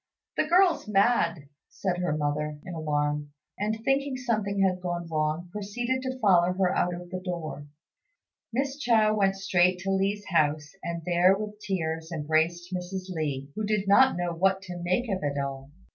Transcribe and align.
"The 0.35 0.47
girl's 0.47 0.87
mad," 0.87 1.47
said 1.69 1.99
her 1.99 2.17
mother, 2.17 2.57
in 2.65 2.73
alarm; 2.73 3.33
and, 3.59 3.79
thinking 3.85 4.17
something 4.17 4.59
had 4.63 4.81
gone 4.81 5.05
wrong, 5.05 5.49
proceeded 5.51 6.01
to 6.01 6.17
follow 6.17 6.53
her 6.53 6.75
out 6.75 6.95
of 6.95 7.11
the 7.11 7.19
door. 7.19 7.67
Miss 8.51 8.79
Chao 8.79 9.13
went 9.15 9.35
straight 9.35 9.77
to 9.81 9.91
Li's 9.91 10.25
house, 10.29 10.71
and 10.83 11.03
there 11.05 11.37
with 11.37 11.59
tears 11.59 12.11
embraced 12.11 12.73
Mrs. 12.73 13.09
Li, 13.13 13.51
who 13.53 13.63
did 13.63 13.87
not 13.87 14.17
know 14.17 14.33
what 14.33 14.63
to 14.63 14.81
make 14.81 15.07
of 15.07 15.19
it 15.21 15.37
all. 15.39 15.69